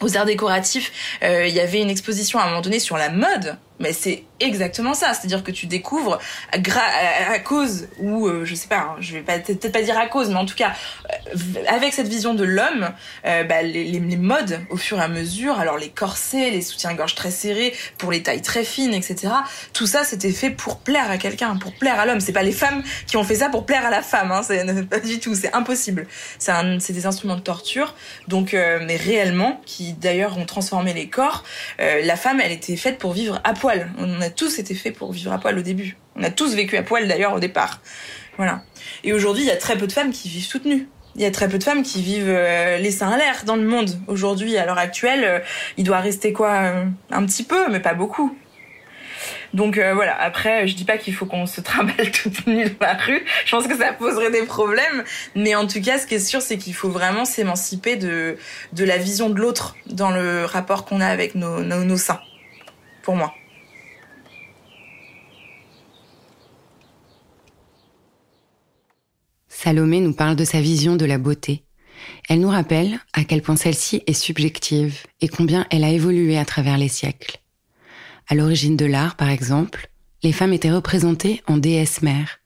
[0.00, 0.92] aux arts décoratifs.
[1.22, 4.24] Euh, il y avait une exposition à un moment donné sur la mode mais c'est
[4.40, 6.18] exactement ça, c'est-à-dire que tu découvres
[6.52, 10.28] à, cause ou euh, je sais pas, hein, je vais peut-être pas dire à cause,
[10.28, 10.72] mais en tout cas
[11.12, 11.36] euh,
[11.68, 12.90] avec cette vision de l'homme,
[13.26, 17.32] euh, bah, les, modes au fur et à mesure, alors les corsets, les soutiens-gorge très
[17.32, 19.32] serrés pour les tailles très fines, etc.
[19.72, 22.20] Tout ça c'était fait pour plaire à quelqu'un, pour plaire à l'homme.
[22.20, 24.64] C'est pas les femmes qui ont fait ça pour plaire à la femme, hein, c'est
[24.88, 26.06] pas du tout, c'est impossible.
[26.38, 27.94] C'est des instruments de torture,
[28.28, 31.42] donc mais réellement qui d'ailleurs ont transformé les corps.
[31.78, 33.54] la femme, elle était faite pour vivre à
[33.98, 35.96] on a tous été faits pour vivre à poil au début.
[36.16, 37.80] On a tous vécu à poil d'ailleurs au départ.
[38.36, 38.62] Voilà.
[39.04, 40.88] Et aujourd'hui, il y a très peu de femmes qui vivent toutes nues.
[41.16, 43.54] Il y a très peu de femmes qui vivent euh, les seins à l'air dans
[43.54, 43.90] le monde.
[44.08, 45.38] Aujourd'hui, à l'heure actuelle, euh,
[45.76, 48.36] il doit rester quoi euh, Un petit peu, mais pas beaucoup.
[49.52, 52.94] Donc voilà, après, je dis pas qu'il faut qu'on se trimballe toute nue dans la
[52.94, 53.24] rue.
[53.46, 55.04] Je pense que ça poserait des problèmes.
[55.36, 58.36] Mais en tout cas, ce qui est sûr, c'est qu'il faut vraiment s'émanciper de,
[58.72, 62.18] de la vision de l'autre dans le rapport qu'on a avec nos, nos, nos seins.
[63.02, 63.32] Pour moi.
[69.64, 71.64] Salomé nous parle de sa vision de la beauté.
[72.28, 76.44] Elle nous rappelle à quel point celle-ci est subjective et combien elle a évolué à
[76.44, 77.40] travers les siècles.
[78.28, 79.88] À l'origine de l'art, par exemple,
[80.22, 82.40] les femmes étaient représentées en déesses mères,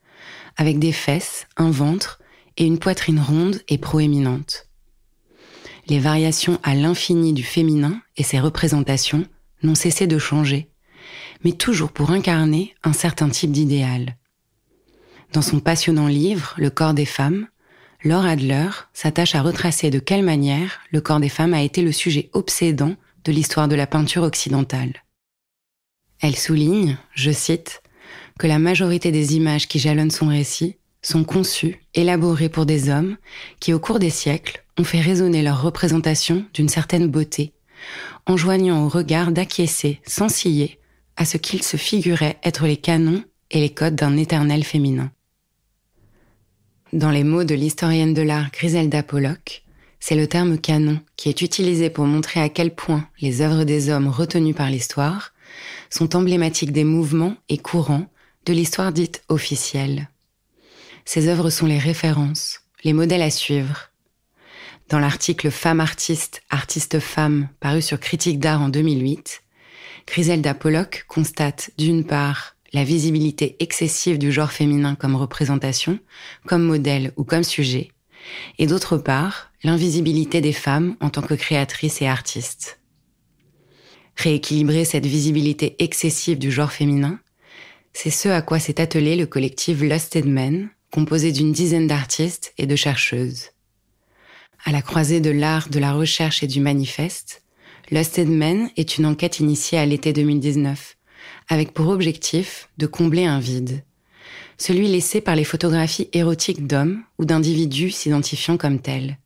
[0.57, 2.21] avec des fesses, un ventre
[2.57, 4.69] et une poitrine ronde et proéminente.
[5.89, 9.27] Les variations à l'infini du féminin et ses représentations
[9.65, 10.71] n'ont cessé de changer,
[11.43, 14.18] mais toujours pour incarner un certain type d'idéal.
[15.33, 17.49] Dans son passionnant livre Le corps des femmes,
[18.03, 21.93] Laure Adler s'attache à retracer de quelle manière le corps des femmes a été le
[21.93, 25.05] sujet obsédant de l'histoire de la peinture occidentale.
[26.21, 27.83] Elle souligne, je cite,
[28.38, 33.17] que la majorité des images qui jalonnent son récit sont conçues, élaborées pour des hommes
[33.61, 37.53] qui, au cours des siècles, ont fait résonner leur représentation d'une certaine beauté,
[38.27, 40.79] en joignant au regard d'acquiescer, sans ciller,
[41.17, 45.11] à ce qu'ils se figuraient être les canons et les codes d'un éternel féminin.
[46.94, 49.62] Dans les mots de l'historienne de l'art Griselda Pollock,
[50.01, 53.90] c'est le terme canon qui est utilisé pour montrer à quel point les œuvres des
[53.90, 55.35] hommes retenus par l'histoire
[55.90, 58.07] sont emblématiques des mouvements et courants
[58.46, 60.09] de l'histoire dite officielle.
[61.05, 63.90] Ces œuvres sont les références, les modèles à suivre.
[64.88, 69.42] Dans l'article Femme artiste, artiste femme paru sur Critique d'art en 2008,
[70.07, 75.99] Griselda Pollock constate d'une part la visibilité excessive du genre féminin comme représentation,
[76.47, 77.91] comme modèle ou comme sujet,
[78.59, 82.81] et d'autre part, l'invisibilité des femmes en tant que créatrices et artistes.
[84.17, 87.21] Rééquilibrer cette visibilité excessive du genre féminin,
[87.93, 92.67] c'est ce à quoi s'est attelé le collectif Lusted Men, composé d'une dizaine d'artistes et
[92.67, 93.51] de chercheuses.
[94.65, 97.43] À la croisée de l'art, de la recherche et du manifeste,
[97.91, 100.98] Lusted Men est une enquête initiée à l'été 2019,
[101.49, 103.85] avec pour objectif de combler un vide,
[104.59, 109.19] celui laissé par les photographies érotiques d'hommes ou d'individus s'identifiant comme tels.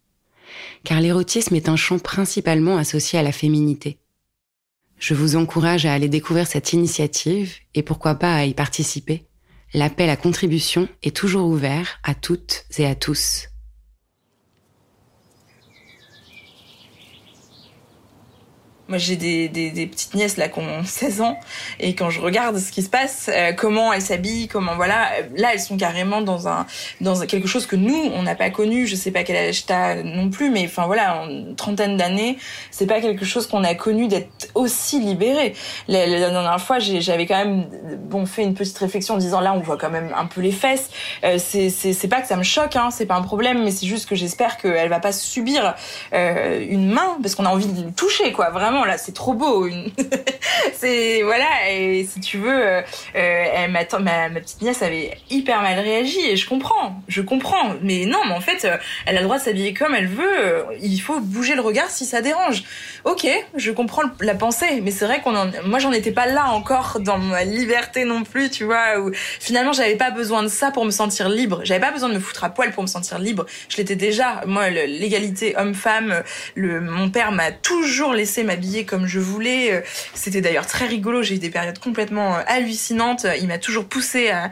[0.84, 3.98] Car l'érotisme est un champ principalement associé à la féminité.
[4.98, 9.26] Je vous encourage à aller découvrir cette initiative et pourquoi pas à y participer.
[9.74, 13.48] L'appel à contribution est toujours ouvert à toutes et à tous.
[18.92, 21.40] Moi, j'ai des, petites nièces là qui ont 16 ans
[21.80, 25.54] et quand je regarde ce qui se passe, euh, comment elles s'habillent, comment voilà, là
[25.54, 26.66] elles sont carrément dans un
[27.00, 28.86] dans quelque chose que nous on n'a pas connu.
[28.86, 32.36] Je sais pas quel âge t'as non plus, mais enfin voilà, en trentaine d'années,
[32.70, 35.54] c'est pas quelque chose qu'on a connu d'être aussi libéré.
[35.88, 37.64] La, dernière fois, j'avais quand même
[38.10, 40.52] bon fait une petite réflexion en disant là on voit quand même un peu les
[40.52, 40.90] fesses.
[41.24, 44.06] Euh, c'est pas que ça me choque, hein, c'est pas un problème, mais c'est juste
[44.06, 45.76] que j'espère qu'elle va pas subir
[46.12, 49.68] euh, une main parce qu'on a envie de toucher quoi, vraiment là, c'est trop beau.
[50.74, 52.82] c'est voilà, et si tu veux, euh,
[53.16, 57.74] euh ma, petite nièce avait hyper mal réagi et je comprends, je comprends.
[57.82, 60.64] Mais non, mais en fait, euh, elle a le droit de s'habiller comme elle veut.
[60.80, 62.64] Il faut bouger le regard si ça dérange.
[63.04, 66.50] Ok, je comprends la pensée, mais c'est vrai qu'on en, moi j'en étais pas là
[66.50, 69.00] encore dans ma liberté non plus, tu vois.
[69.00, 71.60] Où finalement j'avais pas besoin de ça pour me sentir libre.
[71.64, 73.46] J'avais pas besoin de me foutre à poil pour me sentir libre.
[73.68, 74.42] Je l'étais déjà.
[74.46, 76.22] Moi, l'égalité homme-femme,
[76.56, 79.72] mon père m'a toujours laissé m'habiller comme je voulais.
[79.72, 79.80] Euh,
[80.14, 81.22] c'était d'ailleurs très rigolo.
[81.22, 83.26] J'ai eu des périodes complètement euh, hallucinantes.
[83.40, 84.50] Il m'a toujours poussé à,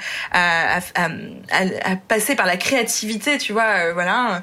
[2.09, 3.87] passer par la créativité, tu vois.
[3.87, 4.43] Euh, voilà.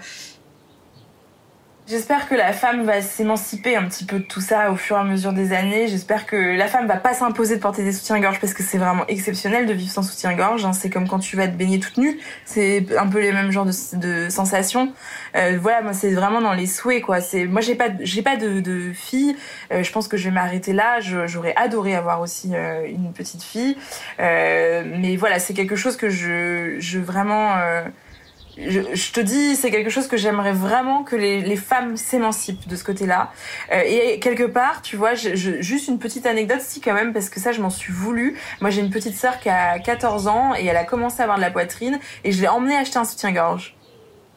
[1.87, 4.99] J'espère que la femme va s'émanciper un petit peu de tout ça au fur et
[4.99, 5.87] à mesure des années.
[5.87, 9.07] J'espère que la femme va pas s'imposer de porter des soutiens-gorge parce que c'est vraiment
[9.07, 10.65] exceptionnel de vivre sans soutien-gorge.
[10.65, 10.73] Hein.
[10.73, 12.19] C'est comme quand tu vas te baigner toute nue.
[12.43, 14.91] C'est un peu les mêmes genres de, sensations.
[15.37, 17.21] Euh, voilà, moi c'est vraiment dans les souhaits quoi.
[17.21, 19.37] C'est moi j'ai pas j'ai pas de, de fille.
[19.71, 20.99] Euh, je pense que je vais m'arrêter là.
[20.99, 23.77] J'aurais adoré avoir aussi euh, une petite fille.
[24.19, 27.55] Euh, mais voilà, c'est quelque chose que je je vraiment
[28.59, 32.67] je, je, te dis, c'est quelque chose que j'aimerais vraiment que les, les femmes s'émancipent
[32.67, 33.31] de ce côté-là.
[33.71, 37.13] Euh, et quelque part, tu vois, je, je, juste une petite anecdote, si quand même,
[37.13, 38.37] parce que ça, je m'en suis voulu.
[38.61, 41.37] Moi, j'ai une petite sœur qui a 14 ans et elle a commencé à avoir
[41.37, 43.75] de la poitrine et je l'ai emmenée acheter un soutien-gorge.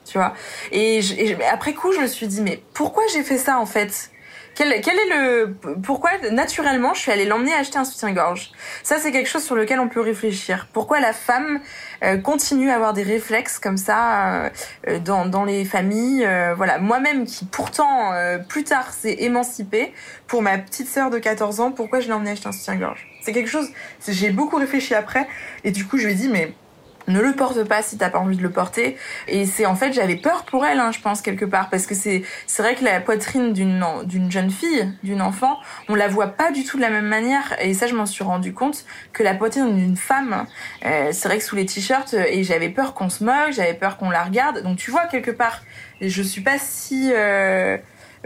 [0.05, 0.35] Tu vois.
[0.73, 4.11] Et, et après coup, je me suis dit, mais pourquoi j'ai fait ça en fait?
[4.55, 8.51] Quel, quel, est le pourquoi naturellement je suis allée l'emmener acheter un soutien-gorge?
[8.83, 10.67] Ça c'est quelque chose sur lequel on peut réfléchir.
[10.73, 11.61] Pourquoi la femme
[12.23, 14.51] continue à avoir des réflexes comme ça euh,
[14.89, 19.93] euh dans, dans les familles euh, Voilà, moi-même qui pourtant euh, plus tard s'est émancipée
[20.27, 23.07] pour ma petite sœur de 14 ans, pourquoi je l'ai emmenée acheter un soutien-gorge?
[23.23, 23.69] C'est quelque chose.
[24.09, 25.29] J'ai beaucoup réfléchi après
[25.65, 26.53] et du coup je lui ai dit mais
[27.11, 28.97] ne le porte pas si t'as pas envie de le porter.
[29.29, 31.95] Et c'est en fait, j'avais peur pour elle, hein, je pense quelque part, parce que
[31.95, 32.23] c'est
[32.59, 36.65] vrai que la poitrine d'une d'une jeune fille, d'une enfant, on la voit pas du
[36.65, 37.57] tout de la même manière.
[37.61, 40.47] Et ça, je m'en suis rendu compte que la poitrine d'une femme,
[40.85, 43.75] euh, c'est vrai que sous les t-shirts, euh, et j'avais peur qu'on se moque, j'avais
[43.75, 44.63] peur qu'on la regarde.
[44.63, 45.63] Donc tu vois quelque part,
[46.01, 47.77] je suis pas si euh,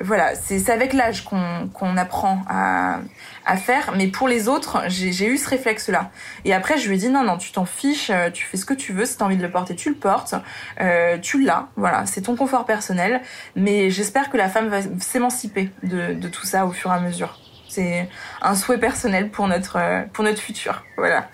[0.03, 2.99] voilà, c'est avec l'âge qu'on qu'on apprend à,
[3.47, 3.93] à faire.
[3.97, 6.11] Mais pour les autres, j'ai eu ce réflexe-là.
[6.45, 8.65] Et après, je lui ai dit non, non, tu t'en fiches, euh, tu fais ce
[8.65, 9.07] que tu veux.
[9.07, 10.35] Si t'as envie de le porter, tu le portes.
[10.81, 11.69] Euh, tu l'as.
[11.77, 13.21] Voilà, c'est ton confort personnel.
[13.55, 17.01] Mais j'espère que la femme va s'émanciper de, de tout ça au fur et à
[17.01, 17.39] mesure.
[17.69, 18.09] C'est
[18.43, 20.85] un souhait personnel pour notre, euh, pour notre futur.
[20.97, 21.29] Voilà.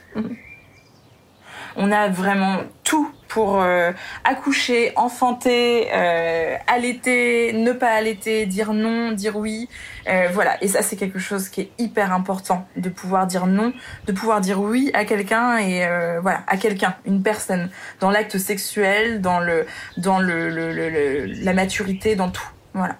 [1.77, 3.93] On a vraiment tout pour euh,
[4.25, 9.69] accoucher, enfanter, euh, allaiter, ne pas allaiter, dire non, dire oui.
[10.09, 13.73] Euh, voilà, et ça c'est quelque chose qui est hyper important, de pouvoir dire non,
[14.07, 15.87] de pouvoir dire oui à quelqu'un et
[16.21, 19.65] voilà, à quelqu'un, une personne, dans l'acte sexuel, dans le,
[19.97, 22.49] dans le, le, la maturité, dans tout.
[22.75, 22.97] Voilà.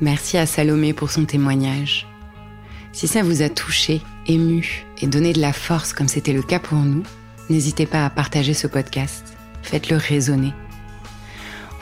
[0.00, 2.06] Merci à Salomé pour son témoignage.
[2.92, 6.58] Si ça vous a touché, ému et donné de la force comme c'était le cas
[6.58, 7.02] pour nous,
[7.50, 9.36] n'hésitez pas à partager ce podcast.
[9.62, 10.54] Faites-le résonner.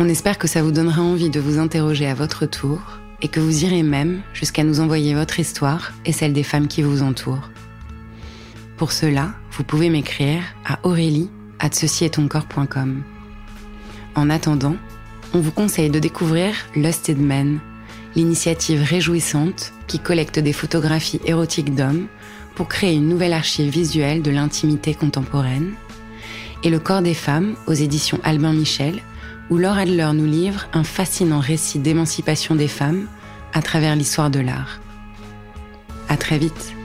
[0.00, 2.81] On espère que ça vous donnera envie de vous interroger à votre tour
[3.22, 6.82] et que vous irez même jusqu'à nous envoyer votre histoire et celle des femmes qui
[6.82, 7.51] vous entourent.
[8.76, 11.30] Pour cela, vous pouvez m'écrire à Aurélie
[11.61, 11.70] at.
[14.14, 14.76] En attendant,
[15.34, 17.61] on vous conseille de découvrir Lusted Men,
[18.16, 22.06] l'initiative réjouissante qui collecte des photographies érotiques d'hommes
[22.54, 25.74] pour créer une nouvelle archive visuelle de l'intimité contemporaine,
[26.64, 29.00] et Le corps des femmes aux éditions Albin Michel,
[29.50, 33.06] où Laure Adler nous livre un fascinant récit d'émancipation des femmes
[33.54, 34.80] à travers l'histoire de l'art.
[36.09, 36.78] À très vite!